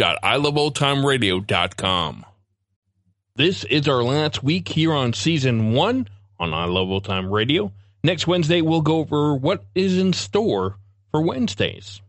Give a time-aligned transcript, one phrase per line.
[0.00, 2.26] review.iloveoldtimeradio.com.
[3.36, 6.08] This is our last week here on season one
[6.38, 7.70] on I Love Old Time Radio.
[8.02, 10.78] Next Wednesday, we'll go over what is in store
[11.10, 12.00] for Wednesdays.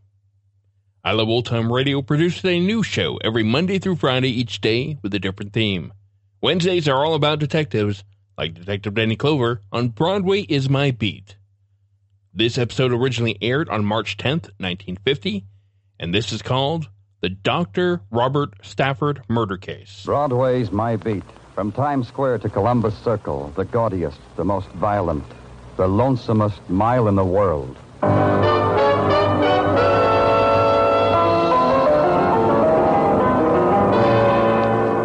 [1.04, 4.98] I Love Old Time Radio produces a new show every Monday through Friday each day
[5.02, 5.92] with a different theme.
[6.40, 8.04] Wednesdays are all about detectives,
[8.38, 11.36] like Detective Danny Clover on Broadway is My Beat.
[12.32, 15.44] This episode originally aired on March 10th, 1950,
[16.00, 16.88] and this is called
[17.22, 18.00] The Dr.
[18.10, 20.02] Robert Stafford Murder Case.
[20.04, 21.22] Broadway's my beat.
[21.54, 25.22] From Times Square to Columbus Circle, the gaudiest, the most violent,
[25.76, 27.76] the lonesomest mile in the world.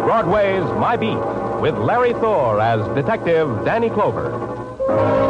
[0.04, 5.27] Broadway's My Beat, with Larry Thor as Detective Danny Clover.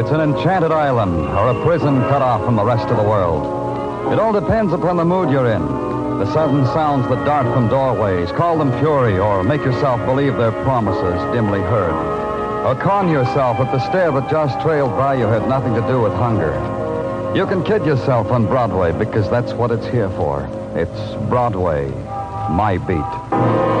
[0.00, 3.44] It's an enchanted island or a prison cut off from the rest of the world.
[4.10, 5.60] It all depends upon the mood you're in.
[5.60, 10.52] The sudden sounds that dart from doorways, call them fury or make yourself believe they're
[10.64, 11.92] promises dimly heard.
[12.64, 16.00] Or con yourself that the stare that just trailed by you had nothing to do
[16.00, 16.54] with hunger.
[17.36, 20.46] You can kid yourself on Broadway because that's what it's here for.
[20.76, 21.90] It's Broadway,
[22.48, 23.79] my beat.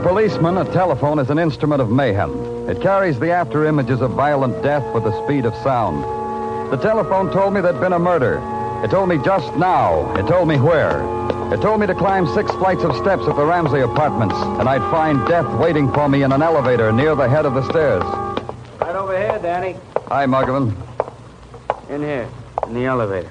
[0.00, 2.32] A policeman, a telephone is an instrument of mayhem.
[2.70, 6.02] It carries the after images of violent death with the speed of sound.
[6.72, 8.40] The telephone told me there'd been a murder.
[8.82, 10.10] It told me just now.
[10.14, 11.02] It told me where.
[11.52, 14.90] It told me to climb six flights of steps at the Ramsey apartments, and I'd
[14.90, 18.04] find death waiting for me in an elevator near the head of the stairs.
[18.80, 19.76] Right over here, Danny.
[20.08, 20.74] Hi, Muggavan.
[21.90, 22.28] In here,
[22.66, 23.30] in the elevator.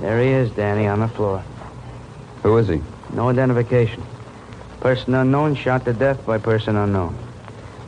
[0.00, 1.44] There he is, Danny, on the floor.
[2.44, 2.80] Who is he?
[3.12, 4.02] No identification.
[4.80, 7.14] Person unknown shot to death by person unknown.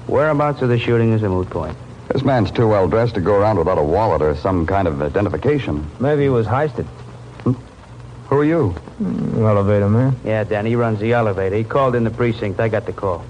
[0.06, 1.76] Whereabouts of the shooting is a moot point.
[2.08, 5.00] This man's too well dressed to go around without a wallet or some kind of
[5.00, 5.90] identification.
[5.98, 6.86] Maybe he was heisted.
[7.44, 7.56] Who
[8.38, 8.74] are you?
[9.36, 10.16] Elevator man.
[10.24, 11.56] Yeah, Danny, he runs the elevator.
[11.56, 12.60] He called in the precinct.
[12.60, 13.24] I got the call.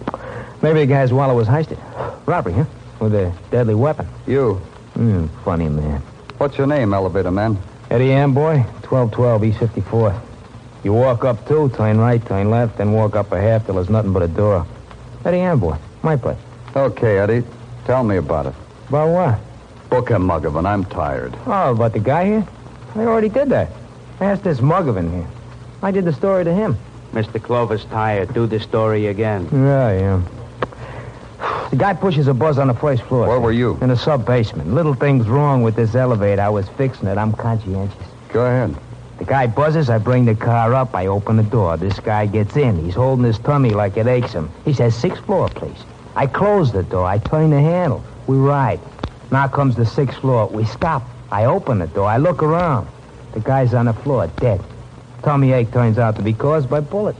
[0.62, 1.78] Maybe the guy's wallet was heisted.
[2.26, 2.64] Robbery, huh?
[3.00, 4.08] With a deadly weapon.
[4.26, 4.54] You.
[4.94, 6.00] Hmm, funny man.
[6.38, 7.58] What's your name, elevator man?
[7.90, 10.20] Eddie Amboy, 1212 East 54th.
[10.84, 13.88] You walk up two, turn right, turn left, then walk up a half till there's
[13.88, 14.66] nothing but a door.
[15.24, 16.36] Eddie Amboy, my place.
[16.76, 17.42] Okay, Eddie.
[17.86, 18.54] Tell me about it.
[18.90, 19.40] About what?
[19.88, 20.66] Book him, Muggavan.
[20.66, 21.34] I'm tired.
[21.46, 22.46] Oh, about the guy here?
[22.94, 23.70] I already did that.
[24.20, 25.26] Ask this Muggavan here.
[25.82, 26.76] I did the story to him.
[27.12, 27.42] Mr.
[27.42, 28.34] Clover's tired.
[28.34, 29.48] Do the story again.
[29.52, 30.26] Yeah, I am.
[31.70, 33.26] The guy pushes a buzz on the first floor.
[33.26, 33.78] Where were you?
[33.80, 34.74] In the sub basement.
[34.74, 36.42] Little things wrong with this elevator.
[36.42, 37.16] I was fixing it.
[37.16, 37.96] I'm conscientious.
[38.28, 38.76] Go ahead.
[39.24, 41.78] The guy buzzes, I bring the car up, I open the door.
[41.78, 42.84] This guy gets in.
[42.84, 44.50] He's holding his tummy like it aches him.
[44.66, 45.78] He says, sixth floor, please.
[46.14, 47.06] I close the door.
[47.06, 48.04] I turn the handle.
[48.26, 48.80] We ride.
[49.32, 50.48] Now comes the sixth floor.
[50.48, 51.04] We stop.
[51.32, 52.06] I open the door.
[52.06, 52.86] I look around.
[53.32, 54.60] The guy's on the floor, dead.
[55.22, 57.16] Tummy ache turns out to be caused by bullet.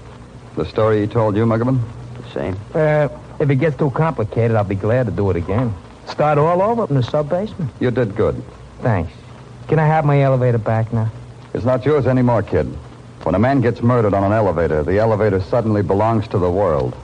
[0.57, 1.81] The story he told you, Muggavan?
[2.21, 2.57] The same.
[2.75, 3.09] Uh,
[3.41, 5.73] if it gets too complicated, I'll be glad to do it again.
[6.07, 7.71] Start all over in the sub basement.
[7.81, 8.45] You did good.
[8.83, 9.11] Thanks.
[9.69, 11.11] Can I have my elevator back now?
[11.55, 12.67] It's not yours anymore, kid.
[13.23, 16.97] When a man gets murdered on an elevator, the elevator suddenly belongs to the world.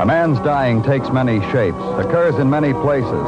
[0.00, 3.26] A man's dying takes many shapes, occurs in many places.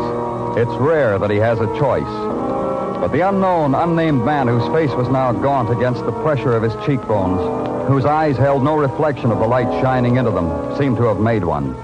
[0.58, 2.04] It's rare that he has a choice.
[2.04, 6.74] But the unknown, unnamed man whose face was now gaunt against the pressure of his
[6.84, 11.18] cheekbones, whose eyes held no reflection of the light shining into them, seemed to have
[11.18, 11.74] made one.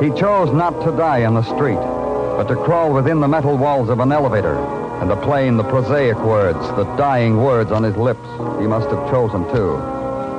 [0.00, 1.97] He chose not to die in the street,
[2.38, 4.54] but to crawl within the metal walls of an elevator,
[5.00, 8.24] and the plain, the prosaic words, the dying words on his lips,
[8.60, 9.76] he must have chosen too.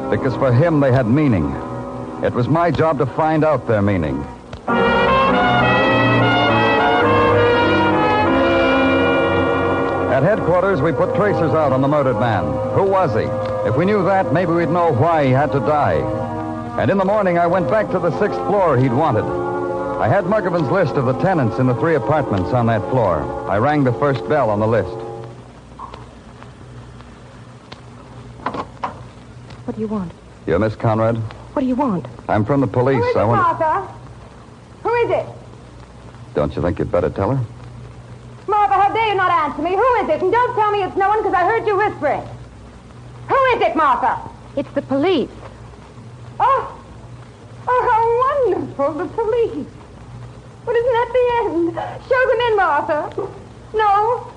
[0.10, 1.52] because for him they had meaning.
[2.24, 4.24] It was my job to find out their meaning.
[10.10, 12.46] At headquarters, we put tracers out on the murdered man.
[12.76, 13.28] Who was he?
[13.68, 16.00] If we knew that, maybe we'd know why he had to die.
[16.82, 19.49] And in the morning, I went back to the sixth floor he'd wanted.
[20.00, 23.22] I had Muggavan's list of the tenants in the three apartments on that floor.
[23.50, 24.88] I rang the first bell on the list.
[29.66, 30.14] What do you want?
[30.48, 31.18] You, Miss Conrad?
[31.52, 32.06] What do you want?
[32.30, 32.96] I'm from the police.
[32.96, 33.60] Who is I it, want.
[33.60, 33.94] Martha?
[34.84, 35.26] Who is it?
[36.34, 37.46] Don't you think you'd better tell her?
[38.48, 39.76] Martha, how dare you not answer me?
[39.76, 40.22] Who is it?
[40.22, 42.22] And don't tell me it's no one because I heard you whispering.
[43.28, 44.18] Who is it, Martha?
[44.56, 45.30] It's the police.
[46.40, 46.82] Oh,
[47.68, 49.68] oh, how wonderful, the police.
[50.70, 51.76] But isn't that the end?
[52.08, 53.28] Show them in, Martha.
[53.74, 54.32] No.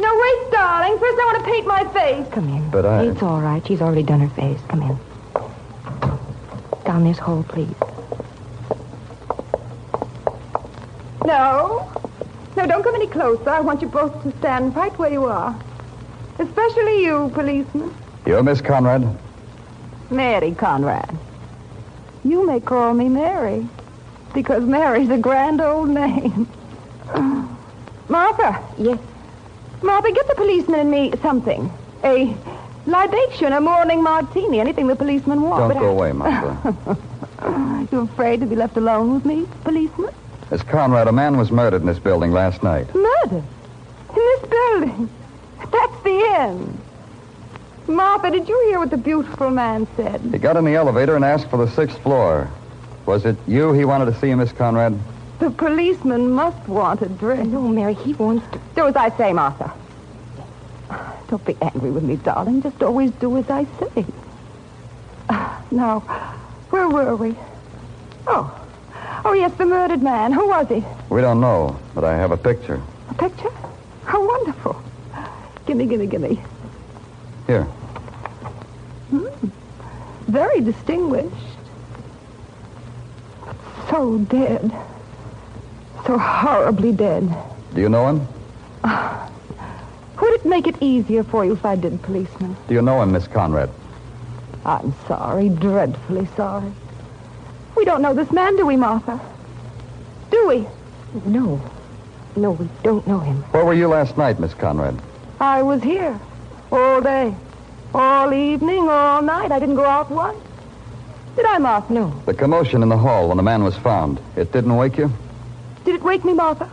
[0.00, 0.96] No, wait, darling.
[0.96, 2.26] First I want to paint my face.
[2.32, 2.70] Come in.
[2.70, 3.66] But I- It's all right.
[3.66, 4.60] She's already done her face.
[4.68, 4.96] Come in.
[6.84, 7.74] Down this hole, please.
[11.24, 11.90] No.
[12.56, 13.50] No, don't come any closer.
[13.50, 15.58] I want you both to stand right where you are.
[16.38, 17.92] Especially you, policeman.
[18.24, 19.18] You, Miss Conrad?
[20.10, 21.10] Mary Conrad.
[22.22, 23.66] You may call me Mary,
[24.32, 26.48] because Mary's a grand old name.
[28.08, 28.62] Martha.
[28.78, 28.98] Yes.
[29.82, 31.70] Martha, get the policeman and me something.
[32.04, 32.36] A
[32.86, 35.74] libation, a morning martini, anything the policeman wants.
[35.74, 36.96] Don't go away, Martha.
[37.38, 40.14] Are you afraid to be left alone with me, policeman?
[40.50, 42.92] Miss Conrad, a man was murdered in this building last night.
[42.94, 43.42] Murder?
[44.10, 45.08] In this building?
[45.70, 46.78] That's the end.
[47.88, 50.20] Martha, did you hear what the beautiful man said?
[50.20, 52.50] He got in the elevator and asked for the sixth floor.
[53.06, 54.98] Was it you he wanted to see, Miss Conrad?
[55.38, 57.48] The policeman must want a drink.
[57.50, 58.60] No, Mary, he wants to.
[58.76, 59.72] Do as I say, Martha.
[61.28, 62.62] Don't be angry with me, darling.
[62.62, 64.04] Just always do as I say.
[65.70, 66.00] Now,
[66.70, 67.34] where were we?
[68.26, 68.58] Oh.
[69.24, 70.32] Oh, yes, the murdered man.
[70.32, 70.84] Who was he?
[71.08, 72.80] We don't know, but I have a picture.
[73.08, 73.50] A picture?
[74.04, 74.82] How wonderful.
[75.66, 76.40] Gimme, gimme, gimme.
[77.46, 77.64] Here.
[79.10, 79.26] Hmm.
[80.28, 81.34] Very distinguished.
[83.92, 84.72] But so dead.
[86.06, 87.28] So horribly dead.
[87.74, 88.26] Do you know him?
[90.20, 92.56] Would it make it easier for you if I didn't, policeman?
[92.68, 93.68] Do you know him, Miss Conrad?
[94.64, 96.72] I'm sorry, dreadfully sorry.
[97.76, 99.20] We don't know this man, do we, Martha?
[100.30, 100.66] Do we?
[101.26, 101.60] No.
[102.34, 103.42] No, we don't know him.
[103.52, 104.98] Where were you last night, Miss Conrad?
[105.38, 106.18] I was here
[106.70, 107.34] all day,
[107.94, 109.52] all evening, all night.
[109.52, 110.41] I didn't go out once.
[111.36, 111.92] Did I, Martha?
[111.92, 112.22] No.
[112.26, 114.20] The commotion in the hall when the man was found.
[114.36, 115.10] It didn't wake you?
[115.84, 116.68] Did it wake me, Martha?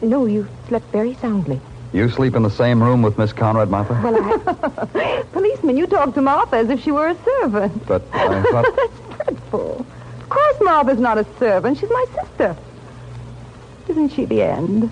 [0.00, 1.60] No, you slept very soundly.
[1.92, 4.00] You sleep in the same room with Miss Conrad, Martha?
[4.02, 4.14] Well,
[4.94, 5.22] I.
[5.32, 7.86] Policeman, you talk to Martha as if she were a servant.
[7.86, 8.76] But I thought...
[8.76, 9.86] That's dreadful.
[10.20, 11.78] Of course Martha's not a servant.
[11.78, 12.56] She's my sister.
[13.88, 14.82] Isn't she the end?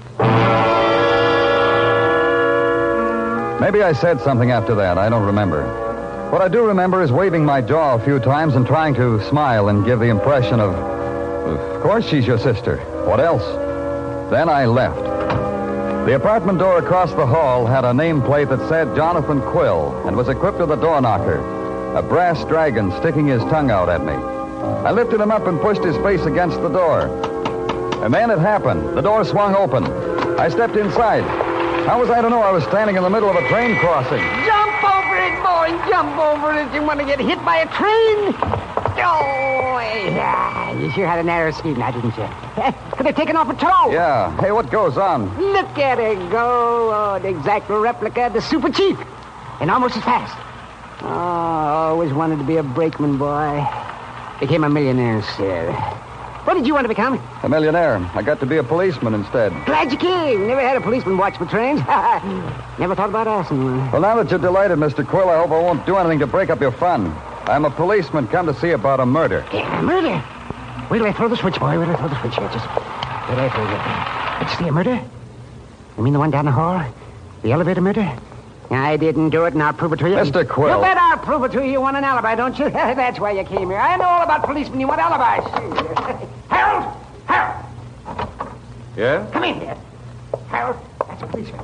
[3.61, 4.99] Maybe I said something after that.
[4.99, 5.88] I don't remember.
[6.31, 9.71] What I do remember is waving my jaw a few times and trying to smile
[9.71, 10.75] and give the impression of...
[10.75, 12.77] Of course she's your sister.
[13.07, 13.43] What else?
[14.31, 15.03] Then I left.
[16.07, 20.29] The apartment door across the hall had a nameplate that said Jonathan Quill and was
[20.29, 21.39] equipped with a door knocker,
[21.97, 24.13] a brass dragon sticking his tongue out at me.
[24.13, 27.07] I lifted him up and pushed his face against the door.
[28.05, 28.99] And then it happened.
[28.99, 29.85] The door swung open.
[30.39, 31.25] I stepped inside.
[31.87, 34.58] How was I to know I was standing in the middle of a train crossing?
[35.49, 35.89] Over it, boy.
[35.89, 36.75] Jump over it.
[36.75, 38.35] You want to get hit by a train?
[39.01, 40.73] Oh, yeah.
[40.79, 42.29] You sure had a narrow squeak now, didn't you?
[42.97, 43.91] Could have taken off a toe.
[43.91, 44.37] Yeah.
[44.41, 45.35] Hey, what goes on?
[45.39, 46.91] Look at it go.
[46.93, 48.99] Oh, exact replica of the Super Chief.
[49.61, 50.37] And almost as fast.
[51.03, 53.67] Oh, I always wanted to be a brakeman, boy.
[54.41, 55.75] Became a millionaire instead.
[56.49, 57.21] What did you want to become?
[57.43, 57.99] A millionaire.
[58.15, 59.53] I got to be a policeman instead.
[59.67, 60.47] Glad you came.
[60.47, 61.79] Never had a policeman watch for trains.
[62.79, 63.93] Never thought about asking one.
[63.93, 65.07] Well, now that you're delighted, Mr.
[65.07, 67.15] Quill, I hope I won't do anything to break up your fun.
[67.45, 69.45] I'm a policeman come to see about a murder.
[69.53, 70.25] Yeah, murder.
[70.91, 71.79] Wait till I throw the switch, boy.
[71.79, 72.49] Wait till I throw the switch here.
[72.49, 72.83] Just wait
[73.29, 74.49] till I throw it.
[74.49, 75.05] Did you see a murder?
[75.99, 76.83] You mean the one down the hall?
[77.43, 78.11] The elevator murder?
[78.71, 80.17] I didn't do it, and I'll prove it to you.
[80.17, 80.49] Mr.
[80.49, 80.77] Quill.
[80.77, 81.73] You bet I'll prove it to you.
[81.73, 82.71] You want an alibi, don't you?
[82.71, 83.79] That's why you came here.
[83.79, 84.81] I know all about policemen.
[84.81, 86.29] You want alibis.
[86.49, 86.95] Harold!
[87.27, 87.65] Harold!
[88.97, 89.27] Yeah?
[89.33, 89.77] Come in there.
[90.49, 90.77] Harold,
[91.07, 91.61] that's a policeman.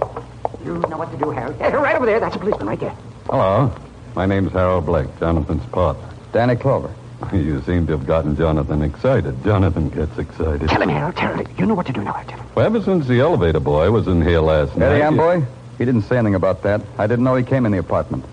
[0.64, 1.57] You know what to do, Harold.
[1.57, 2.21] Hey, right over there.
[2.21, 2.97] That's a policeman right there.
[3.26, 3.75] Hello.
[4.14, 6.09] My name's Harold Blake, Jonathan's partner.
[6.33, 6.93] Danny Clover.
[7.33, 9.43] You seem to have gotten Jonathan excited.
[9.45, 10.69] Jonathan gets excited.
[10.69, 11.17] Tell him, Harold.
[11.17, 11.47] Tell him.
[11.57, 12.12] You know what to do now.
[12.29, 12.47] Tell him.
[12.55, 14.87] Well, ever since the elevator boy was in here last night.
[14.87, 15.43] Eddie you- Amboy?
[15.79, 16.83] He didn't say anything about that.
[16.99, 18.25] I didn't know he came in the apartment.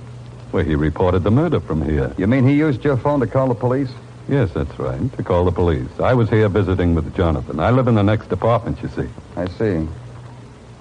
[0.51, 2.13] Well, he reported the murder from here.
[2.17, 3.89] You mean he used your phone to call the police?
[4.27, 5.89] Yes, that's right, to call the police.
[5.99, 7.59] I was here visiting with Jonathan.
[7.59, 9.09] I live in the next apartment, you see.
[9.35, 9.87] I see.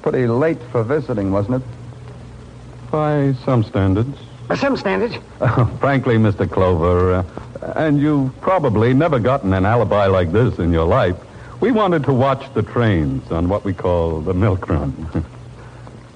[0.03, 2.91] Pretty late for visiting, wasn't it?
[2.91, 4.17] By some standards.
[4.49, 5.15] By some standards.
[5.81, 6.51] Frankly, Mr.
[6.51, 11.17] Clover, uh, and you've probably never gotten an alibi like this in your life.
[11.61, 14.93] We wanted to watch the trains on what we call the milk run.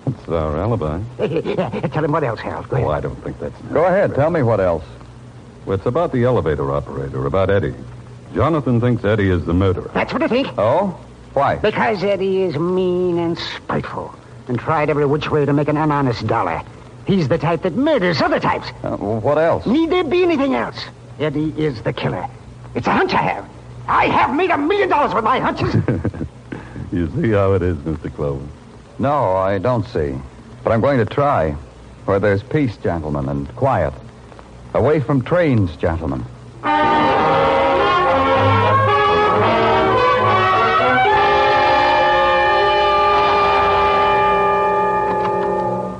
[0.05, 1.01] That's our alibi.
[1.19, 2.69] Tell him what else, Harold.
[2.69, 2.89] Go ahead.
[2.89, 3.59] Oh, I don't think that's.
[3.73, 4.15] Go ahead.
[4.15, 4.85] Tell me what else.
[5.67, 7.75] It's about the elevator operator, about Eddie.
[8.35, 9.91] Jonathan thinks Eddie is the murderer.
[9.95, 10.49] That's what I think.
[10.59, 10.99] Oh?
[11.33, 11.57] Why?
[11.57, 14.15] Because Eddie is mean and spiteful
[14.49, 16.63] and tried every which way to make an honest dollar.
[17.07, 18.69] He's the type that murders other types.
[18.83, 19.67] Uh, what else?
[19.67, 20.85] Need there be anything else?
[21.19, 22.27] Eddie is the killer.
[22.75, 23.49] It's a hunch I have.
[23.87, 25.75] I have made a million dollars with my hunches.
[26.93, 28.13] you see how it is, Mr.
[28.15, 28.47] Clover.
[28.99, 30.15] No, I don't see.
[30.63, 31.51] But I'm going to try.
[32.07, 33.95] Where there's peace, gentlemen, and quiet.
[34.75, 36.25] Away from trains, gentlemen.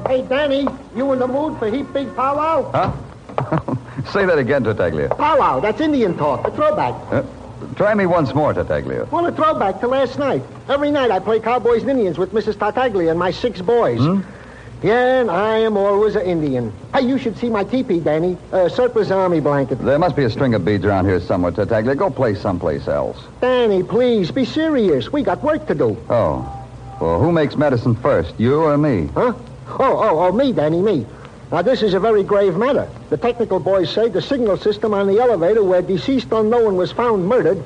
[0.09, 0.67] Hey, Danny,
[0.97, 2.71] you in the mood for heap big powwow?
[2.73, 3.77] Huh?
[4.13, 5.09] Say that again, Tartaglia.
[5.11, 6.95] Powwow, that's Indian talk, a throwback.
[7.13, 7.23] Uh,
[7.77, 9.05] try me once more, Tartaglia.
[9.05, 10.43] Well, a throwback to last night.
[10.69, 12.59] Every night I play Cowboys and Indians with Mrs.
[12.59, 14.01] Tartaglia and my six boys.
[14.01, 14.23] Hmm?
[14.85, 16.71] Yeah, and I am always an Indian.
[16.93, 18.37] Hey, you should see my teepee, Danny.
[18.53, 19.79] A surplus army blanket.
[19.79, 21.95] There must be a string of beads around here somewhere, Tartaglia.
[21.95, 23.17] Go play someplace else.
[23.41, 25.11] Danny, please, be serious.
[25.11, 25.97] We got work to do.
[26.11, 26.67] Oh.
[27.01, 29.07] Well, who makes medicine first, you or me?
[29.15, 29.33] Huh?
[29.69, 31.07] Oh, oh, oh, me, Danny, me.
[31.51, 32.87] Now, this is a very grave matter.
[33.09, 37.27] The technical boys say the signal system on the elevator where deceased unknown was found
[37.27, 37.65] murdered.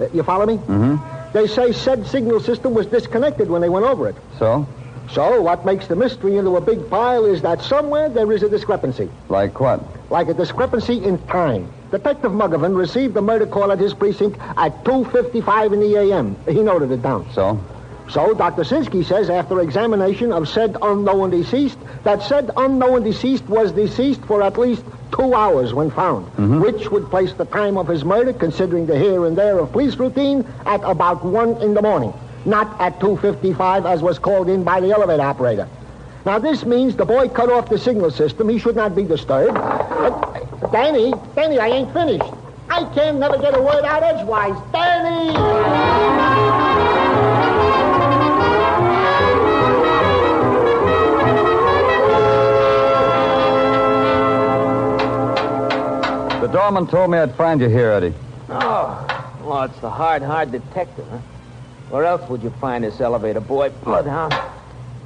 [0.00, 0.58] Uh, you follow me?
[0.58, 1.32] Mm-hmm.
[1.32, 4.14] They say said signal system was disconnected when they went over it.
[4.38, 4.68] So?
[5.10, 8.48] So, what makes the mystery into a big pile is that somewhere there is a
[8.48, 9.10] discrepancy.
[9.28, 9.82] Like what?
[10.10, 11.70] Like a discrepancy in time.
[11.90, 16.36] Detective Muggavan received the murder call at his precinct at 2.55 in the a.m.
[16.48, 17.28] He noted it down.
[17.32, 17.60] So?
[18.08, 18.62] So, Dr.
[18.62, 24.42] Sinsky says, after examination of said unknown deceased, that said unknown deceased was deceased for
[24.42, 26.60] at least two hours when found, mm-hmm.
[26.60, 29.96] which would place the time of his murder, considering the here and there of police
[29.96, 32.12] routine, at about 1 in the morning,
[32.44, 35.68] not at 2.55 as was called in by the elevator operator.
[36.24, 38.48] Now, this means the boy cut off the signal system.
[38.48, 39.56] He should not be disturbed.
[39.56, 42.24] Uh, Danny, Danny, I ain't finished.
[42.70, 44.56] I can never get a word out edgewise.
[44.72, 45.32] Danny!
[56.40, 58.14] The doorman told me I'd find you here, Eddie.
[58.48, 59.06] Oh,
[59.44, 61.18] well, it's the hard, hard detective, huh?
[61.92, 64.32] Where else would you find this elevator boy, Bloodhound?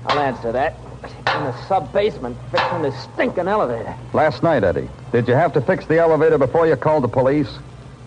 [0.06, 0.76] I'll answer that.
[1.02, 3.92] In the sub-basement, fixing this stinking elevator.
[4.12, 4.88] Last night, Eddie.
[5.10, 7.50] Did you have to fix the elevator before you called the police?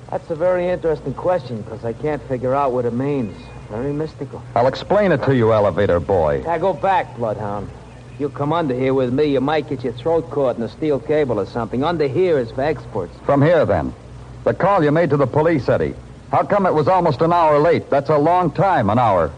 [0.09, 3.35] That's a very interesting question, because I can't figure out what it means.
[3.69, 4.41] Very mystical.
[4.55, 6.43] I'll explain it to you, elevator boy.
[6.45, 7.69] Now, go back, Bloodhound.
[8.13, 10.69] If you come under here with me, you might get your throat caught in a
[10.69, 11.83] steel cable or something.
[11.83, 13.13] Under here is for experts.
[13.25, 13.93] From here, then.
[14.45, 15.95] The call you made to the police, Eddie.
[16.31, 17.89] How come it was almost an hour late?
[17.89, 19.31] That's a long time, an hour.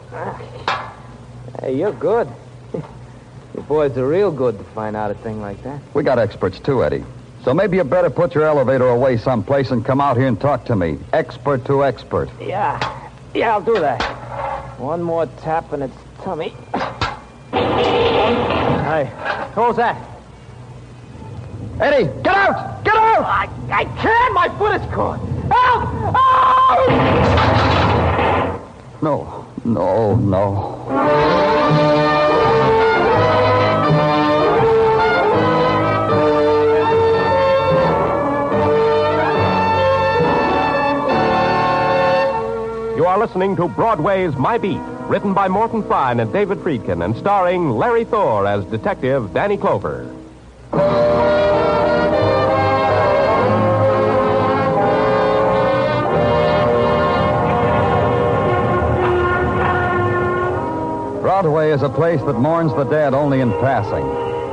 [1.62, 2.28] Hey, you're good.
[2.74, 5.82] you boys are real good to find out a thing like that.
[5.94, 7.06] We got experts, too, Eddie.
[7.44, 10.66] So maybe you better put your elevator away someplace and come out here and talk
[10.66, 11.00] to me.
[11.14, 12.30] Expert to expert.
[12.42, 13.10] Yeah.
[13.34, 14.02] Yeah, I'll do that.
[14.78, 16.54] One more tap in its tummy.
[17.52, 19.10] Hey,
[19.56, 20.10] who's that?
[21.80, 22.84] Eddie, get out!
[22.84, 23.24] Get out!
[23.24, 24.34] I, I can't!
[24.34, 25.41] My foot is caught!
[25.52, 26.16] Help!
[26.16, 27.02] Oh!
[29.02, 30.78] No, no, no.
[42.96, 44.80] You are listening to Broadway's My Beat,
[45.10, 50.08] written by Morton Fine and David Friedkin, and starring Larry Thor as Detective Danny Clover.
[61.42, 64.06] Broadway is a place that mourns the dead only in passing.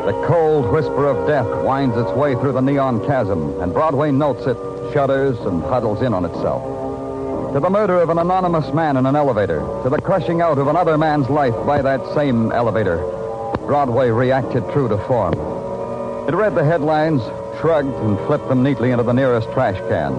[0.06, 4.46] The cold whisper of death winds its way through the neon chasm, and Broadway notes
[4.46, 4.56] it,
[4.94, 6.62] shudders, and huddles in on itself.
[7.52, 10.68] To the murder of an anonymous man in an elevator, to the crushing out of
[10.68, 12.96] another man's life by that same elevator,
[13.66, 15.34] Broadway reacted true to form.
[16.26, 17.20] It read the headlines,
[17.60, 20.14] shrugged, and flipped them neatly into the nearest trash can.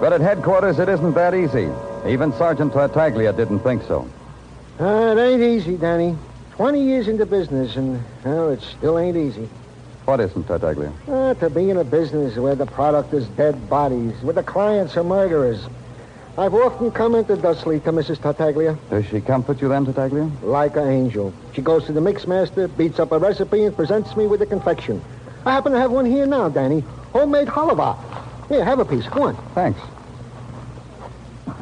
[0.00, 1.70] But at headquarters, it isn't that easy.
[2.08, 4.10] Even Sergeant Tartaglia didn't think so.
[4.80, 6.16] Uh, it ain't easy, Danny.
[6.52, 9.46] Twenty years into business, and, well, it still ain't easy.
[10.06, 10.90] What isn't, Tartaglia?
[11.06, 14.96] Uh, to be in a business where the product is dead bodies, where the clients
[14.96, 15.60] are murderers.
[16.38, 18.22] I've often commented thusly to Mrs.
[18.22, 18.78] Tartaglia.
[18.88, 20.30] Does she comfort you then, Tartaglia?
[20.42, 21.34] Like an angel.
[21.52, 25.02] She goes to the mixmaster, beats up a recipe, and presents me with a confection.
[25.44, 26.80] I happen to have one here now, Danny.
[27.12, 27.98] Homemade halva.
[28.48, 29.06] Here, have a piece.
[29.08, 29.36] Go on.
[29.54, 29.80] Thanks.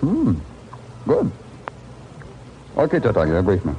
[0.00, 0.34] Hmm.
[1.06, 1.30] Good.
[2.76, 3.74] Okay, Tartaglia, brief me.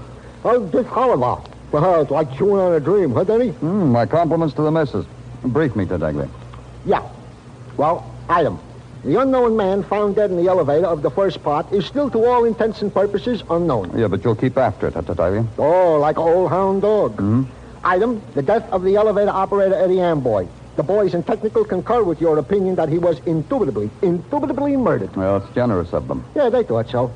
[0.45, 1.47] Oh, this halva.
[1.71, 3.49] Well, it's like chewing on a dream, huh, Danny?
[3.49, 5.05] Hmm, my compliments to the missus.
[5.43, 6.29] Brief me, Tartaglia.
[6.85, 7.07] Yeah.
[7.77, 8.59] Well, item.
[9.03, 12.25] The unknown man found dead in the elevator of the first part is still, to
[12.25, 13.97] all intents and purposes, unknown.
[13.97, 15.45] Yeah, but you'll keep after it, Tartaglia?
[15.57, 17.19] Oh, like an old hound dog.
[17.19, 17.43] Hmm?
[17.83, 20.47] Item, the death of the elevator operator Eddie Amboy.
[20.75, 25.15] The boys in technical concur with your opinion that he was indubitably, indubitably murdered.
[25.15, 26.25] Well, it's generous of them.
[26.35, 27.11] Yeah, they thought so.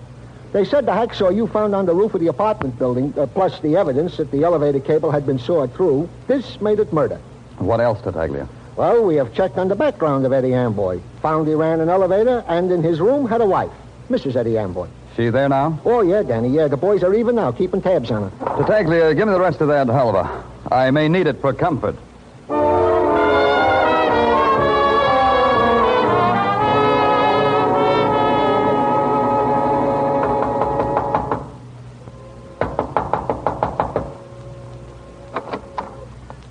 [0.54, 3.60] They said the hacksaw you found on the roof of the apartment building, uh, plus
[3.60, 7.20] the evidence that the elevator cable had been sawed through, this made it murder.
[7.58, 8.48] What else, Tartaglia?
[8.76, 11.00] Well, we have checked on the background of Eddie Amboy.
[11.24, 13.72] Found he ran an elevator and in his room had a wife,
[14.10, 14.36] Mrs.
[14.36, 14.88] Eddie Amboy.
[15.16, 15.80] She there now?
[15.84, 16.68] Oh, yeah, Danny, yeah.
[16.68, 18.46] The boys are even now, keeping tabs on her.
[18.46, 20.44] Tartaglia, give me the rest of that halva.
[20.72, 21.96] I may need it for comfort.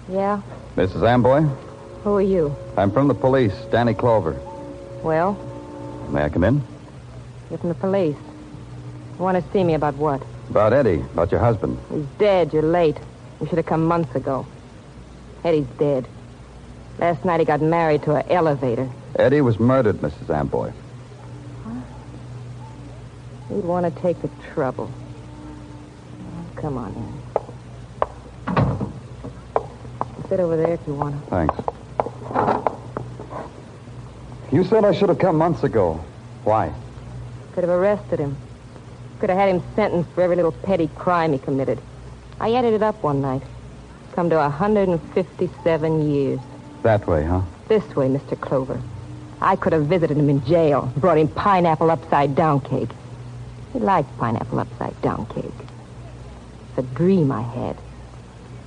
[0.08, 0.40] Yeah?
[0.76, 1.02] Mrs.
[1.08, 1.40] Amboy?
[2.04, 2.54] Who are you?
[2.76, 4.32] I'm from the police, Danny Clover.
[5.02, 5.34] Well,
[6.10, 6.62] May I come in?
[7.50, 8.16] you're from the police.
[9.18, 10.22] You want to see me about what?
[10.50, 11.78] About Eddie, about your husband.
[11.92, 12.52] He's dead.
[12.52, 12.96] You're late.
[13.40, 14.46] You should have come months ago.
[15.44, 16.06] Eddie's dead.
[16.98, 18.88] Last night he got married to an elevator.
[19.18, 20.30] Eddie was murdered, Mrs.
[20.30, 20.72] Amboy.
[23.50, 24.90] You'd want to take the trouble.
[26.20, 27.25] Oh, come on in.
[30.36, 31.30] Sit over there if you want to.
[31.30, 31.54] Thanks.
[34.52, 36.04] You said I should have come months ago.
[36.44, 36.74] Why?
[37.54, 38.36] Could have arrested him.
[39.18, 41.78] Could have had him sentenced for every little petty crime he committed.
[42.38, 43.40] I added it up one night.
[44.12, 46.40] Come to 157 years.
[46.82, 47.40] That way, huh?
[47.68, 48.38] This way, Mr.
[48.38, 48.78] Clover.
[49.40, 52.90] I could have visited him in jail, brought him pineapple upside down cake.
[53.72, 55.44] He liked pineapple upside down cake.
[56.68, 57.78] It's a dream I had.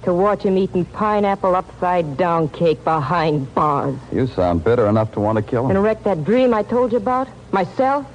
[0.04, 3.98] To watch him eating pineapple upside down cake behind bars.
[4.14, 5.72] You sound bitter enough to want to kill him.
[5.76, 7.28] And wreck that dream I told you about?
[7.52, 8.06] Myself?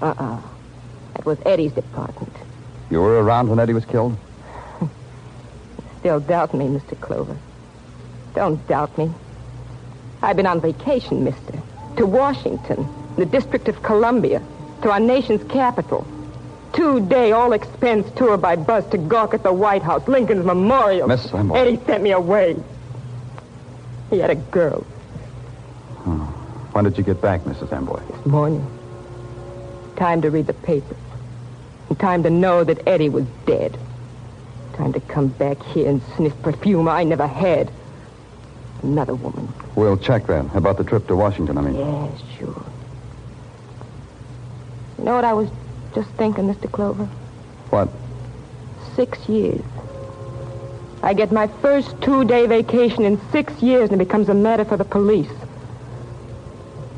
[0.00, 0.40] Uh-uh.
[1.14, 2.32] That was Eddie's department.
[2.90, 4.16] You were around when Eddie was killed?
[6.00, 6.98] Still doubt me, Mr.
[7.00, 7.36] Clover.
[8.34, 9.10] Don't doubt me.
[10.22, 11.60] I've been on vacation, mister.
[11.96, 14.40] To Washington, the District of Columbia,
[14.82, 16.06] to our nation's capital.
[16.76, 21.08] Two-day all-expense tour by bus to gawk at the White House, Lincoln's Memorial.
[21.08, 21.56] Miss Amboy.
[21.56, 22.56] Eddie sent me away.
[24.10, 24.82] He had a girl
[26.04, 26.20] hmm.
[26.72, 27.72] When did you get back, Mrs.
[27.72, 28.00] Amboy?
[28.06, 28.64] this morning.
[29.96, 30.98] Time to read the papers.
[31.88, 33.78] And time to know that Eddie was dead.
[34.74, 37.70] Time to come back here and sniff perfume I never had.
[38.82, 39.52] Another woman.
[39.74, 40.54] We'll check that.
[40.54, 41.76] About the trip to Washington, I mean.
[41.76, 42.64] Yes, sure.
[44.98, 45.48] You know what I was
[45.96, 46.70] just thinking, Mr.
[46.70, 47.06] Clover?
[47.70, 47.88] What?
[48.94, 49.62] Six years.
[51.02, 54.76] I get my first two-day vacation in six years and it becomes a matter for
[54.76, 55.30] the police.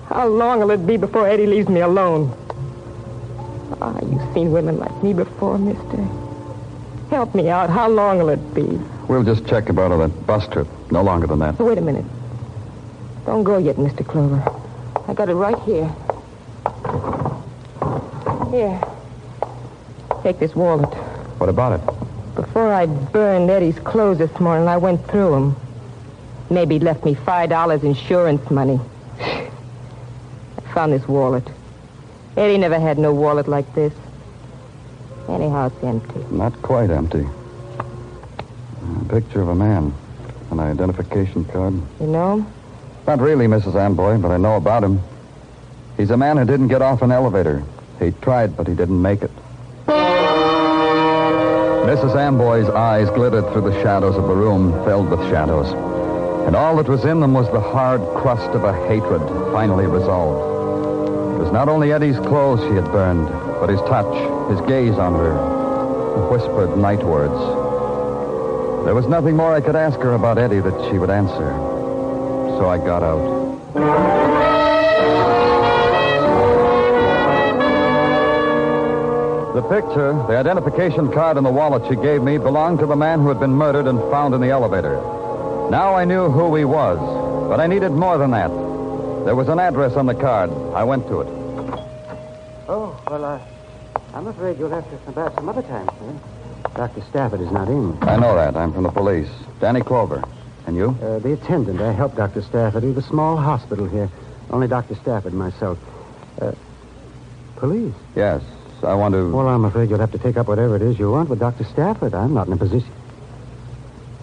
[0.08, 2.36] How long will it be before Eddie leaves me alone?
[3.80, 6.02] Ah, you've seen women like me before, mister.
[7.10, 7.70] Help me out.
[7.70, 8.66] How long will it be?
[9.06, 10.66] We'll just check about that bus trip.
[10.90, 11.56] No longer than that.
[11.60, 12.04] Wait a minute.
[13.26, 14.04] Don't go yet, Mr.
[14.04, 14.42] Clover.
[15.06, 15.94] I got it right here.
[18.50, 18.80] Here.
[20.22, 20.88] Take this wallet.
[21.38, 22.34] What about it?
[22.34, 25.56] Before I burned Eddie's clothes this morning, I went through them.
[26.50, 28.80] Maybe he left me five dollars insurance money.
[29.20, 29.50] I
[30.72, 31.46] found this wallet.
[32.36, 33.92] Eddie never had no wallet like this.
[35.28, 36.24] Anyhow, it's empty.
[36.30, 37.26] Not quite empty.
[39.00, 39.92] A picture of a man.
[40.50, 41.74] An identification card.
[42.00, 42.46] You know?
[43.06, 43.74] Not really, Mrs.
[43.74, 45.00] Amboy, but I know about him.
[45.96, 47.62] He's a man who didn't get off an elevator.
[47.98, 49.30] He tried, but he didn't make it.
[51.88, 52.16] Mrs.
[52.16, 55.72] Amboy's eyes glittered through the shadows of the room filled with shadows.
[56.46, 61.36] And all that was in them was the hard crust of a hatred finally resolved.
[61.36, 63.28] It was not only Eddie's clothes she had burned,
[63.60, 64.14] but his touch,
[64.50, 65.32] his gaze on her,
[66.20, 67.34] the whispered night words.
[68.84, 71.52] There was nothing more I could ask her about Eddie that she would answer.
[72.58, 74.47] So I got out.
[79.58, 83.18] The picture, the identification card and the wallet she gave me belonged to the man
[83.18, 84.94] who had been murdered and found in the elevator.
[85.68, 86.96] Now I knew who he was,
[87.48, 88.50] but I needed more than that.
[89.24, 90.50] There was an address on the card.
[90.74, 91.26] I went to it.
[92.68, 93.40] Oh, well, uh,
[94.14, 96.70] I'm afraid you'll have to come back some other time, sir.
[96.76, 97.02] Dr.
[97.10, 97.98] Stafford is not in.
[98.02, 98.56] I know that.
[98.56, 99.28] I'm from the police.
[99.58, 100.22] Danny Clover.
[100.68, 100.96] And you?
[101.02, 101.80] Uh, the attendant.
[101.80, 102.42] I helped Dr.
[102.42, 102.84] Stafford.
[102.84, 104.08] Have a small hospital here.
[104.50, 104.94] Only Dr.
[104.94, 105.80] Stafford and myself.
[106.40, 106.52] Uh,
[107.56, 107.94] police?
[108.14, 108.40] Yes.
[108.82, 109.30] I want to.
[109.30, 111.64] Well, I'm afraid you'll have to take up whatever it is you want with Dr.
[111.64, 112.14] Stafford.
[112.14, 112.90] I'm not in a position.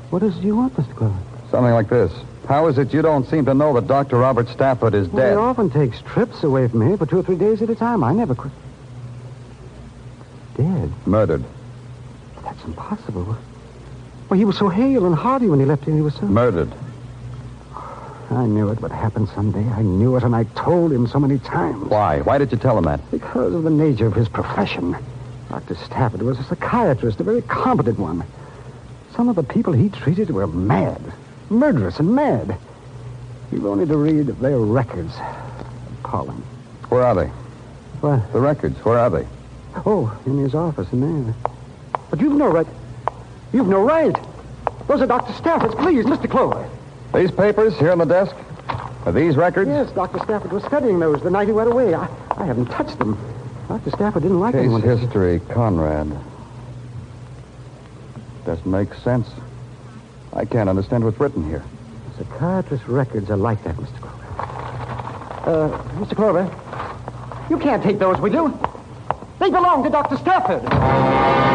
[0.09, 0.95] What is it you want, Mr.
[0.95, 1.17] Clover?
[1.51, 2.11] Something like this.
[2.47, 4.17] How is it you don't seem to know that Dr.
[4.17, 5.31] Robert Stafford is Well, dead?
[5.31, 8.03] he often takes trips away from here for two or three days at a time.
[8.03, 8.51] I never could.
[10.55, 10.91] Dead?
[11.05, 11.43] Murdered.
[12.43, 13.35] That's impossible.
[14.29, 15.95] Well, he was so hale and hearty when he left here.
[15.95, 16.25] He was so.
[16.27, 16.71] Murdered.
[18.31, 19.63] I knew it would happen someday.
[19.69, 21.89] I knew it, and I told him so many times.
[21.89, 22.21] Why?
[22.21, 22.99] Why did you tell him that?
[23.11, 24.95] Because of the nature of his profession.
[25.49, 25.75] Dr.
[25.75, 28.23] Stafford was a psychiatrist, a very competent one.
[29.15, 31.01] Some of the people he treated were mad,
[31.49, 32.57] murderous and mad.
[33.51, 35.13] You've only to read their records.
[36.03, 36.43] Colin.
[36.89, 37.27] Where are they?
[38.01, 38.33] What?
[38.33, 38.77] The records.
[38.83, 39.27] Where are they?
[39.85, 41.35] Oh, in his office in there.
[42.09, 42.67] But you've no right.
[43.53, 44.15] You've no right.
[44.87, 45.33] Those are Dr.
[45.33, 45.75] Stafford's.
[45.75, 46.29] Please, Mr.
[46.29, 46.69] Clover.
[47.15, 48.35] These papers here on the desk?
[49.05, 49.69] Are these records?
[49.69, 50.19] Yes, Dr.
[50.19, 51.93] Stafford was studying those the night he went away.
[51.93, 53.17] I, I haven't touched them.
[53.69, 53.89] Dr.
[53.91, 54.81] Stafford didn't like them.
[54.81, 56.11] Case history, Conrad.
[58.45, 59.29] Doesn't make sense.
[60.33, 61.63] I can't understand what's written here.
[62.17, 63.97] Psychiatrist records are like that, Mr.
[64.01, 64.23] Clover.
[65.45, 66.15] Uh, Mr.
[66.17, 68.59] Clover, you can't take those with you.
[69.39, 70.17] They belong to Dr.
[70.17, 71.54] Stafford.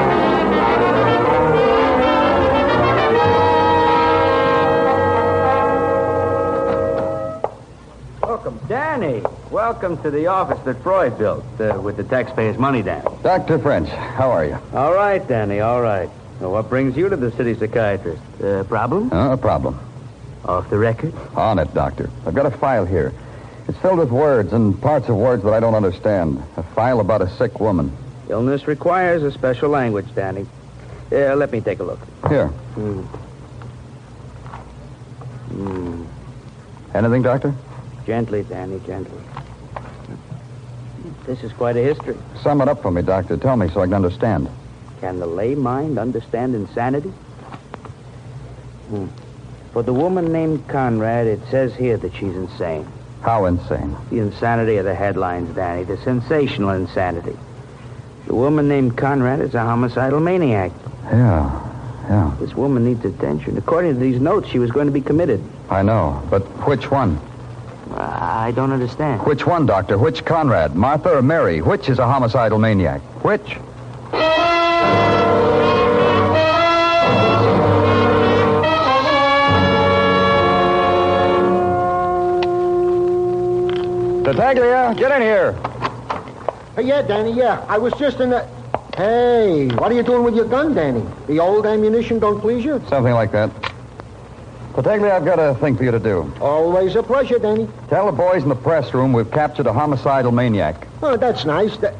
[8.71, 9.21] Danny.
[9.51, 13.05] Welcome to the office that Freud built uh, with the taxpayers' money, Danny.
[13.21, 13.59] Dr.
[13.59, 14.57] French, how are you?
[14.73, 16.09] All right, Danny, all right.
[16.39, 18.23] Well, what brings you to the city psychiatrist?
[18.41, 19.13] Uh, problem?
[19.13, 19.77] Uh, a problem.
[20.45, 21.13] Off the record?
[21.35, 22.11] On it, Doctor.
[22.25, 23.13] I've got a file here.
[23.67, 26.41] It's filled with words and parts of words that I don't understand.
[26.57, 27.91] A file about a sick woman.
[28.29, 30.47] Illness requires a special language, Danny.
[31.11, 31.99] Uh, let me take a look.
[32.29, 32.47] Here.
[32.47, 33.01] Hmm.
[35.51, 36.05] Hmm.
[36.95, 37.53] Anything, Doctor?
[38.11, 39.21] Gently, Danny, gently.
[41.27, 42.17] This is quite a history.
[42.43, 43.37] Sum it up for me, Doctor.
[43.37, 44.51] Tell me so I can understand.
[45.01, 47.11] Can the lay mind understand insanity?
[48.89, 49.07] Hmm.
[49.73, 52.85] For the woman named Conrad, it says here that she's insane.
[53.21, 53.97] How insane?
[54.11, 55.85] The insanity of the headlines, Danny.
[55.85, 57.39] The sensational insanity.
[58.27, 60.73] The woman named Conrad is a homicidal maniac.
[61.05, 61.49] Yeah,
[62.09, 62.37] yeah.
[62.41, 63.57] This woman needs attention.
[63.57, 65.41] According to these notes, she was going to be committed.
[65.69, 66.21] I know.
[66.29, 67.21] But which one?
[68.41, 69.21] I don't understand.
[69.27, 69.99] Which one, Doctor?
[69.99, 70.75] Which Conrad?
[70.75, 71.61] Martha or Mary?
[71.61, 73.03] Which is a homicidal maniac?
[73.23, 73.59] Which?
[84.25, 85.53] Tartaglia, get in here.
[86.77, 87.63] Hey, yeah, Danny, yeah.
[87.69, 88.49] I was just in the...
[88.97, 91.05] Hey, what are you doing with your gun, Danny?
[91.27, 92.83] The old ammunition don't please you?
[92.89, 93.70] Something like that.
[94.83, 96.33] Tartaglia, I've got a thing for you to do.
[96.41, 97.69] Always a pleasure, Danny.
[97.91, 100.89] Tell the boys in the press room we've captured a homicidal maniac.
[101.03, 101.77] Oh, that's nice.
[101.77, 101.95] That...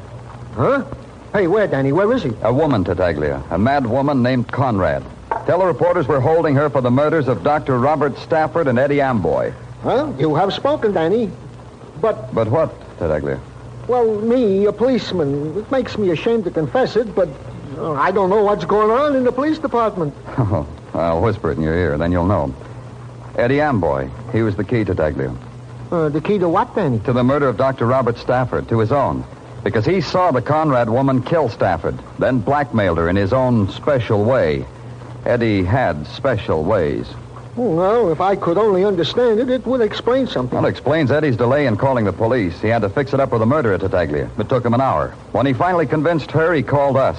[0.55, 0.83] Huh?
[1.31, 1.91] Hey, where, Danny?
[1.91, 2.31] Where is he?
[2.41, 3.43] A woman, Tartaglia.
[3.51, 5.03] A mad woman named Conrad.
[5.45, 7.77] Tell the reporters we're holding her for the murders of Dr.
[7.77, 9.53] Robert Stafford and Eddie Amboy.
[9.83, 11.29] Well, you have spoken, Danny.
[12.01, 13.39] But, But what, Tartaglia?
[13.87, 17.29] well, me, a policeman, it makes me ashamed to confess it, but
[17.77, 20.15] uh, I don't know what's going on in the police department.
[20.93, 22.53] Oh, I'll whisper it in your ear, then you'll know.
[23.35, 24.09] Eddie Amboy.
[24.31, 25.33] He was the key, Tartaglia.
[25.91, 26.99] Uh, the key to what, then?
[27.01, 27.85] To the murder of Dr.
[27.85, 29.23] Robert Stafford, to his own.
[29.63, 34.23] Because he saw the Conrad woman kill Stafford, then blackmailed her in his own special
[34.23, 34.65] way.
[35.25, 37.07] Eddie had special ways.
[37.57, 40.55] Oh, well, if I could only understand it, it would explain something.
[40.55, 42.59] Well, it explains Eddie's delay in calling the police.
[42.61, 44.29] He had to fix it up with the murderer, Tartaglia.
[44.39, 45.09] It took him an hour.
[45.33, 47.17] When he finally convinced her, he called us.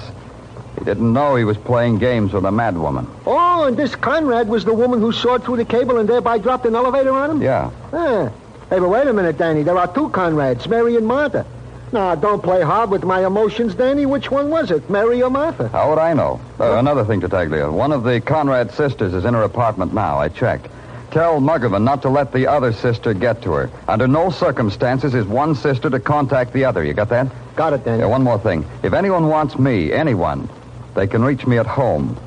[0.83, 3.07] He didn't know he was playing games with a mad woman.
[3.25, 6.65] Oh, and this Conrad was the woman who sawed through the cable and thereby dropped
[6.65, 7.41] an elevator on him?
[7.41, 7.71] Yeah.
[7.93, 8.29] Ah.
[8.69, 9.63] Hey, but wait a minute, Danny.
[9.63, 11.45] There are two Conrads, Mary and Martha.
[11.93, 14.05] Now, don't play hard with my emotions, Danny.
[14.05, 15.69] Which one was it, Mary or Martha?
[15.69, 16.41] How would I know?
[16.59, 17.71] Uh, another thing, Tartaglia.
[17.71, 20.17] One of the Conrad sisters is in her apartment now.
[20.19, 20.67] I checked.
[21.11, 23.69] Tell Muggavan not to let the other sister get to her.
[23.87, 26.83] Under no circumstances is one sister to contact the other.
[26.83, 27.27] You got that?
[27.55, 27.99] Got it, Danny.
[27.99, 28.65] Yeah, one more thing.
[28.83, 30.49] If anyone wants me, anyone,
[30.95, 32.17] they can reach me at home.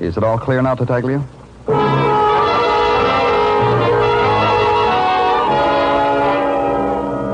[0.00, 1.22] Is it all clear now, Tartaglia?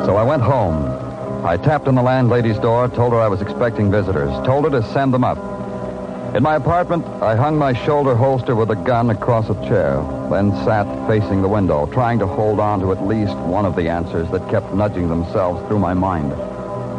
[0.05, 1.44] So I went home.
[1.44, 4.87] I tapped on the landlady's door, told her I was expecting visitors, told her to
[4.92, 5.38] send them up.
[6.35, 9.96] In my apartment, I hung my shoulder holster with a gun across a chair,
[10.29, 13.88] then sat facing the window, trying to hold on to at least one of the
[13.88, 16.31] answers that kept nudging themselves through my mind.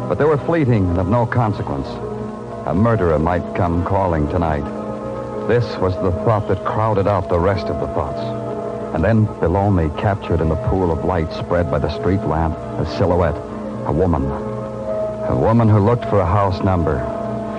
[0.08, 2.07] But they were fleeting and of no consequence.
[2.68, 4.60] A murderer might come calling tonight.
[5.48, 8.20] This was the thought that crowded out the rest of the thoughts.
[8.94, 12.58] And then below me, captured in the pool of light spread by the street lamp,
[12.78, 13.38] a silhouette,
[13.86, 14.22] a woman.
[14.26, 16.98] A woman who looked for a house number,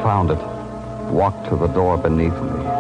[0.04, 0.42] found it,
[1.12, 2.79] walked to the door beneath me.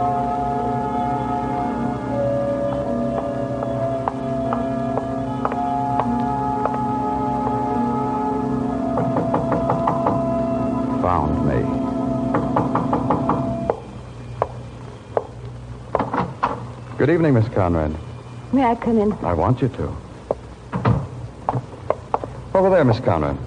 [16.99, 17.95] Good evening, Miss Conrad.
[18.51, 19.13] May I come in?
[19.23, 19.83] I want you to.
[22.53, 23.37] Over there, Miss Conrad.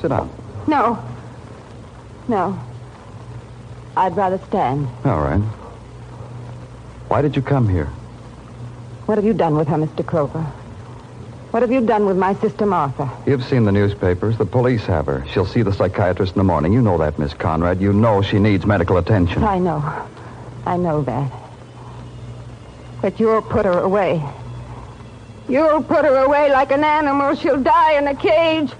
[0.00, 0.30] Sit down.
[0.66, 0.98] No.
[2.26, 2.58] No.
[3.98, 4.88] I'd rather stand.
[5.04, 5.42] All right.
[7.08, 7.84] Why did you come here?
[9.04, 10.06] What have you done with her, Mr.
[10.06, 10.40] Clover?
[11.50, 13.10] What have you done with my sister Martha?
[13.26, 14.38] You've seen the newspapers.
[14.38, 15.22] The police have her.
[15.30, 16.72] She'll see the psychiatrist in the morning.
[16.72, 17.78] You know that, Miss Conrad.
[17.78, 19.44] You know she needs medical attention.
[19.44, 20.08] I know.
[20.64, 21.41] I know that.
[23.02, 24.22] But you'll put her away.
[25.48, 27.34] You'll put her away like an animal.
[27.34, 28.70] She'll die in a cage.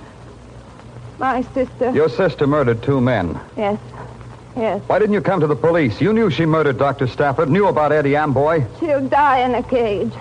[1.19, 1.91] My sister.
[1.91, 3.39] Your sister murdered two men.
[3.57, 3.79] Yes.
[4.57, 4.81] Yes.
[4.87, 6.01] Why didn't you come to the police?
[6.01, 7.09] You knew she murdered Dr.
[7.09, 8.65] Stafford, knew about Eddie Amboy.
[8.81, 10.13] She'll die in a cage.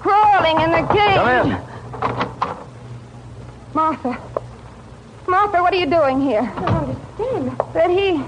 [0.00, 1.14] Crawling in the cage.
[1.14, 1.58] Come in.
[3.74, 4.18] Martha.
[5.26, 6.40] Martha, what are you doing here?
[6.56, 7.74] I don't understand.
[7.74, 8.22] That he.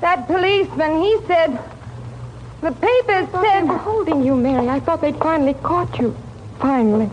[0.00, 1.58] That policeman, he said.
[2.64, 3.60] The papers said.
[3.60, 4.70] They were holding you, Mary.
[4.70, 6.16] I thought they'd finally caught you.
[6.58, 7.10] Finally.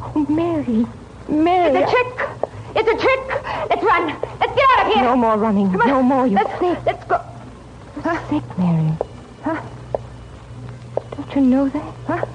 [0.00, 0.84] Oh, Mary.
[1.28, 1.76] Mary.
[1.76, 2.28] It's a trick.
[2.74, 3.44] It's a trick.
[3.70, 4.08] Let's run.
[4.40, 5.04] Let's get out of here.
[5.04, 5.70] No more running.
[5.70, 6.26] No more.
[6.26, 6.84] You're let's, sick.
[6.84, 7.24] Let's go.
[8.04, 8.92] You're sick, Mary.
[9.44, 9.62] Huh?
[11.14, 11.94] Don't you know that?
[12.08, 12.26] Huh?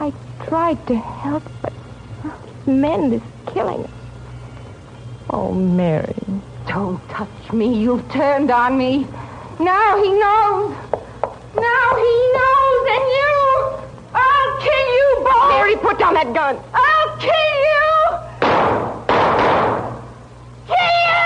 [0.00, 0.12] I
[0.46, 1.74] tried to help, but
[2.22, 3.90] this men is killing us.
[5.28, 6.14] Oh, Mary.
[6.66, 7.78] Don't touch me.
[7.78, 9.06] You've turned on me.
[9.60, 10.81] Now he knows.
[11.54, 13.34] Now he knows, and you.
[14.14, 15.48] I'll kill you both.
[15.50, 16.56] Mary, put down that gun.
[16.72, 17.90] I'll kill you.
[20.66, 21.22] Kill you.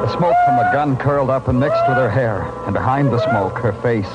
[0.00, 3.18] The smoke from the gun curled up and mixed with her hair, and behind the
[3.18, 4.08] smoke, her face,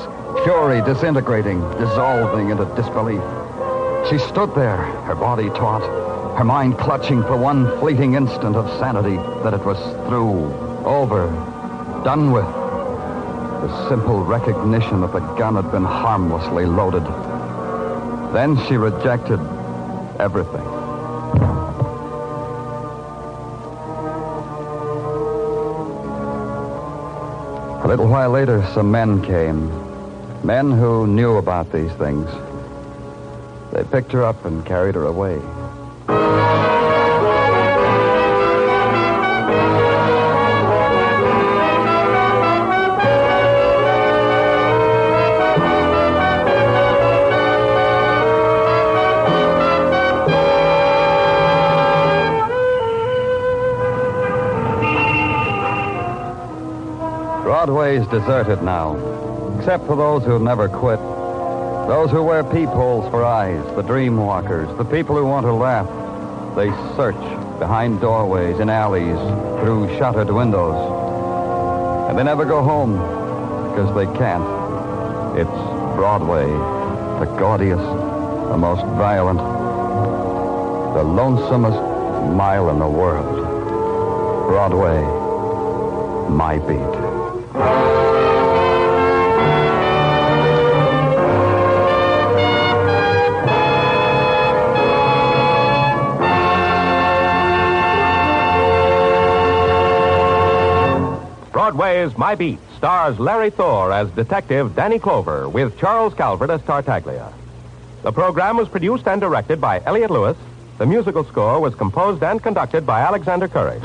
[0.44, 3.22] fury disintegrating, dissolving into disbelief.
[4.10, 5.82] She stood there, her body taut,
[6.36, 9.78] her mind clutching for one fleeting instant of sanity that it was
[10.08, 10.52] through,
[10.84, 11.26] over,
[12.04, 12.44] done with.
[12.44, 17.04] The simple recognition that the gun had been harmlessly loaded.
[18.34, 19.38] Then she rejected
[20.18, 20.66] everything.
[27.82, 29.81] A little while later, some men came.
[30.44, 32.28] Men who knew about these things.
[33.72, 35.40] They picked her up and carried her away.
[57.44, 59.11] Broadway's deserted now,
[59.62, 60.98] except for those who never quit.
[60.98, 65.86] Those who wear peepholes for eyes, the dream walkers, the people who want to laugh.
[66.56, 67.14] They search
[67.60, 69.16] behind doorways, in alleys,
[69.60, 70.74] through shuttered windows.
[72.08, 72.94] And they never go home
[73.70, 74.42] because they can't.
[75.38, 75.48] It's
[75.94, 76.46] Broadway,
[77.24, 83.46] the gaudiest, the most violent, the lonesomest mile in the world.
[84.48, 85.00] Broadway,
[86.34, 87.91] my beat.
[102.02, 107.32] Broadway's My Beat stars Larry Thor as Detective Danny Clover with Charles Calvert as Tartaglia.
[108.02, 110.36] The program was produced and directed by Elliott Lewis.
[110.78, 113.84] The musical score was composed and conducted by Alexander Courage.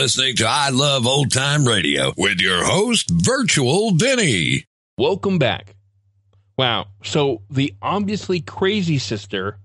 [0.00, 4.64] Listening to I Love Old Time Radio with your host, Virtual Vinny.
[4.96, 5.74] Welcome back.
[6.56, 6.86] Wow.
[7.04, 9.58] So the obviously crazy sister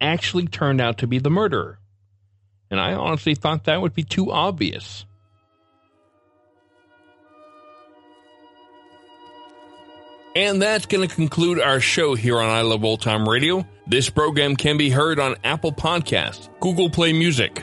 [0.00, 1.78] actually turned out to be the murderer.
[2.70, 5.04] And I honestly thought that would be too obvious.
[10.34, 13.68] And that's going to conclude our show here on I Love Old Time Radio.
[13.86, 17.62] This program can be heard on Apple Podcasts, Google Play Music,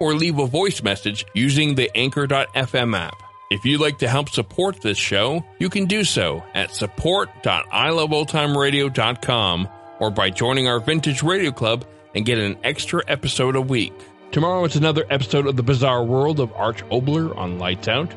[0.00, 3.22] or leave a voice message using the Anchor.fm app.
[3.50, 9.68] If you'd like to help support this show, you can do so at support.iloveoldtimeradio.com
[10.00, 13.92] or by joining our Vintage Radio Club and get an extra episode a week.
[14.32, 18.12] Tomorrow it's another episode of The Bizarre World of Arch Oboler on Lights Out.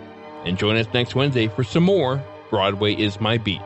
[0.45, 3.61] And join us next Wednesday for some more Broadway is My Beat.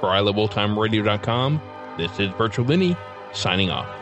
[0.00, 1.60] For iloveoldtimeradio.com,
[1.96, 2.96] this is Virtual Vinny
[3.32, 3.97] signing off.